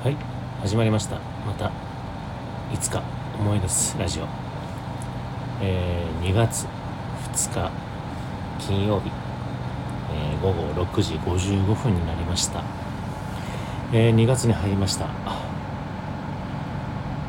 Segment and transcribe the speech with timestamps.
[0.00, 0.16] はい
[0.60, 1.16] 始まりました。
[1.44, 1.72] また
[2.72, 3.02] いつか
[3.36, 4.28] 思い出すラジオ。
[5.60, 6.68] えー、2月
[7.32, 7.72] 2日
[8.60, 9.10] 金曜日、
[10.12, 12.62] えー、午後6時55分になりました。
[13.92, 15.08] えー、2月に入りました。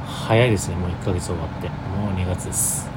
[0.06, 0.76] 早いですね。
[0.76, 1.70] もう1ヶ月終わって。
[1.70, 2.88] もう2月です。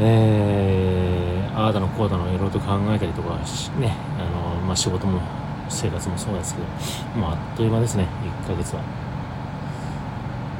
[0.00, 3.38] えー、ああだのこうだのいろいろと考えたりとか
[3.78, 4.24] ねあ
[4.56, 5.37] の、まあ、仕事も
[5.68, 6.66] 生活もそうですけど、
[7.20, 8.06] まあ、あっという間ですね、
[8.44, 8.82] 1ヶ月は。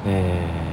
[0.06, 0.68] えー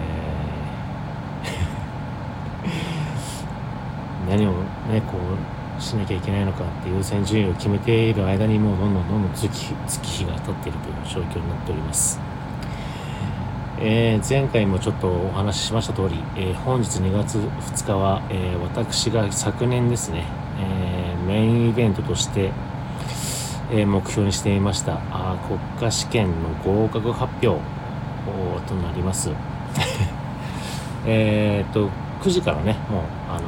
[4.29, 4.51] 何を
[4.89, 9.49] ね、こう、しなきゃいけないのかって優先順位を決めている間にもうどんどんどんどん月
[9.87, 12.19] 月日が経っているという状況になっております。
[13.77, 20.23] えー、前回もちょっとお話ししました通り、えー、本日2月2日は、えー、私が昨年ですね、
[20.59, 22.51] えメインイベントとして
[23.71, 24.99] え目標にしていました。
[25.11, 27.59] あ国家試験の合格発表。
[28.67, 29.31] となります。
[31.05, 31.89] えっと
[32.21, 33.41] 9時からねもうあの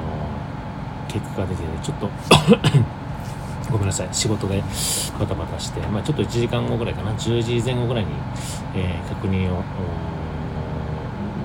[1.08, 2.10] 結果が出て、ね、ちょっと
[3.72, 4.08] ごめんなさい。
[4.12, 4.64] 仕事で
[5.20, 7.12] バタバタして、まあ、ちょっと1時間後ぐらいかな。
[7.12, 8.12] 10時前後ぐらいに、
[8.76, 9.64] えー、確認を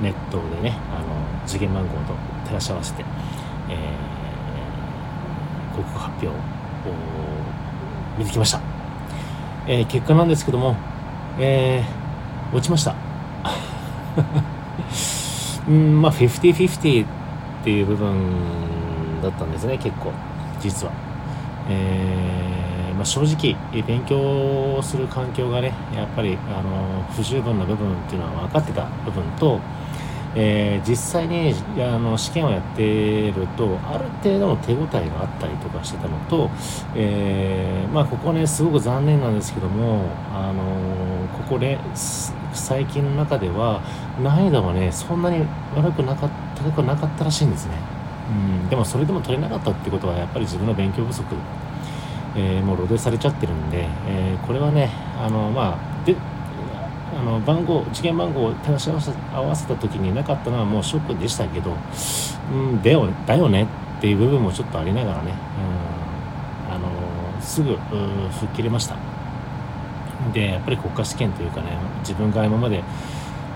[0.03, 1.07] ネットでねあの
[1.47, 3.05] 受験番号と照らし合わせて、
[3.69, 6.33] えー、合格発表を
[8.19, 8.61] 見てきました、
[9.67, 10.77] えー、結果なんですけども、
[11.39, 12.95] えー、落ちました。
[15.69, 17.07] うんまあ50-50っ
[17.65, 20.13] ていう部分だったんですね結構
[20.61, 20.93] 実は。
[21.69, 29.61] えー、まあ、正直勉強する環境がねやっぱりあの不十分な部分っていうのは分かってた部分と
[30.35, 36.51] えー、実際にあの試験をやってるとある程度の手応えがあったりとかしてたのと、
[36.95, 41.79] えー、まあ、ここねすごく残念なんですけども、あのここで
[42.53, 43.83] 最近の中では
[44.23, 45.45] 難易度はねそんなに
[45.77, 47.75] 悪くなかった高くなかったらしいんですね、
[48.31, 51.25] うん、でもそれでも取れなかったってことはやっぱり自分の勉強不足
[52.35, 56.17] えー、もう露呈されちゃってるんで、えー、これはねあのまあで
[57.15, 61.77] あの番号受験番号を照らし合わせ合わせた時になかったのはもうショックでしたけど、
[62.53, 63.67] うん、だよだよね
[63.99, 65.35] っていう部分もちょっとありながらね、
[66.69, 66.89] うん、あの
[67.41, 68.97] すぐ吹っ切れました。
[70.33, 72.83] でやっぱり国家試験というかね自分が今まで、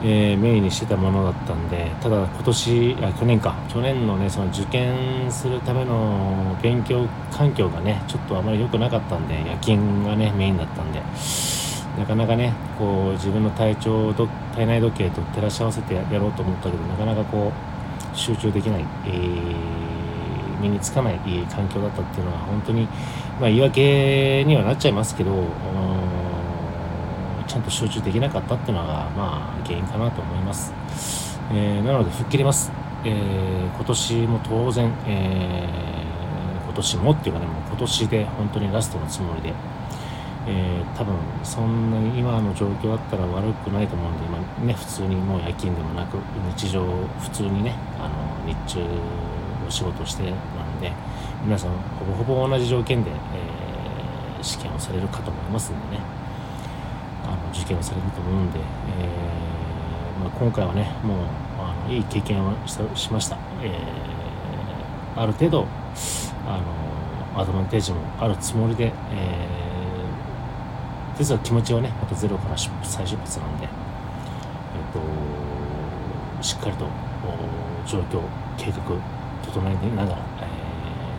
[0.03, 3.55] えー、メインにしてたものだったんでただ今年あ去年か。
[3.69, 11.00] 去年のねその受験するための勉強環境がねちょっとあまり良くなかったんで夜勤がねメインだったんで。
[11.98, 21.18] なかなかねこう自分の体調体内時計と照らし合わせてやろうと思ったけどなかなかこう集中できない、えー、身につかない
[21.50, 22.86] 環境だったっていうのは本当に、
[23.40, 25.32] まあ、言い訳にはなっちゃいますけど
[27.46, 30.72] ちゃんと集中できなかったっていうのがまあ原因かなと思います、
[31.52, 32.70] えー、なので吹っ切れます、
[33.04, 39.54] えー、今年も当然、えー、今年もっていうかねもう今年で本当にラストのつもりで
[40.48, 46.18] えー、多分そんなに今の状況だったら悪くないと思うんで今ね普通にもう夜勤でもなく
[46.56, 46.84] 日常
[47.18, 48.14] 普通にねあの
[48.46, 48.80] 日中
[49.66, 50.92] お仕事してなんで
[51.44, 56.02] 皆さんほぼほぼ同じ条件で、えー、試験をされるかと思いますんでね。
[57.26, 61.18] あの受験をされると思うんで、えー、まあ、今回はねもう
[61.58, 62.54] あのいい経験を
[62.94, 63.76] しました、え
[65.16, 65.66] ある程度
[66.46, 66.60] あ
[67.34, 69.75] のアドバンテージもあるつもりで、えー
[71.19, 73.71] 実は気持ちはねまたゼロから再出発なんで、えっ
[76.38, 76.87] と、しっかりと
[77.87, 78.21] 状況
[78.59, 78.82] 計画
[79.44, 80.47] 整えながら、え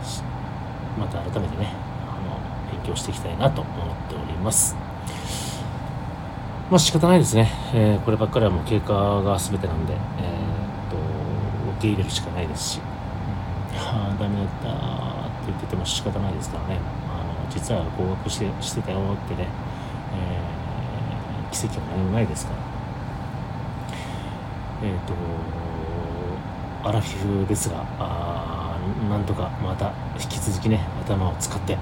[0.03, 1.73] ー、また改めてね
[2.07, 2.39] あの
[2.71, 3.73] 勉強していきたいなと思っ
[4.09, 4.75] ております。
[6.69, 8.93] まあ仕方ないですね、えー、こればっかりはもう経過
[9.23, 9.99] が全てなんで、えー、っ
[10.91, 10.97] と
[11.77, 12.81] 受け入れるしかないですし、
[13.73, 14.73] ああダメだったっ
[15.45, 16.79] て言ってても仕方ないですからね。
[17.09, 19.47] あの実は合格してしてたよってね、
[21.51, 22.59] 奇跡は何もないですから。
[24.83, 25.13] えっ、ー、と
[26.87, 28.77] アラフィフですがあ
[29.09, 31.77] なんとかまた引き続きね頭を使って、え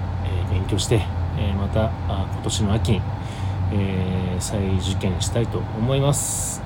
[0.48, 1.02] ー、勉強して、
[1.38, 3.02] えまたあ今年の秋に、
[3.72, 6.62] え再受験したいと思います。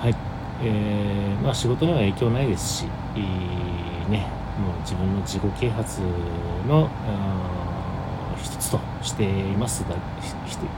[0.00, 0.14] はい。
[0.62, 2.84] え、まあ仕事には影響ないですし、
[3.16, 4.26] いいね
[4.58, 6.00] もう自分の自己啓発
[6.68, 6.88] の
[8.46, 9.82] 一つとしています。
[9.82, 9.96] が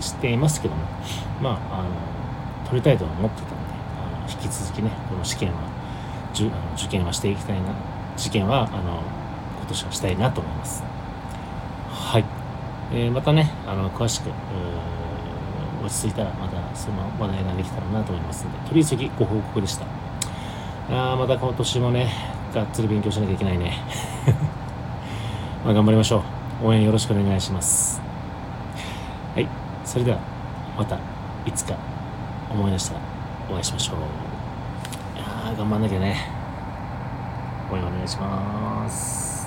[0.00, 0.82] していますけども。
[1.40, 1.90] まああの
[2.64, 3.56] 取りたいとは思ってたので
[4.14, 5.54] あの引き続きねこの試験は
[6.34, 7.68] じゅあの受験はしていきたいな
[8.18, 9.02] 受験はあの
[9.58, 10.82] 今年はしたいなと思います。
[11.90, 12.24] はい、
[12.92, 14.30] えー、またねあの詳しく
[15.84, 19.86] 落ち着いたらまたその話題ができたらなと思いますのでとりあえず次ご報告でした。
[20.90, 22.10] あまた今年もね
[22.54, 23.78] がっつり勉強しなきゃいけないね。
[25.64, 26.38] まあ頑張りましょう。
[26.62, 28.00] 応援よろしくお願いします。
[29.34, 29.46] はい。
[29.84, 30.19] それでは
[30.76, 30.99] また
[31.46, 31.76] いつか
[32.50, 33.00] 思い出したら
[33.50, 33.96] お会いしましょう。
[35.16, 36.16] いや頑張んなきゃね。
[37.70, 39.38] 応援お願いします。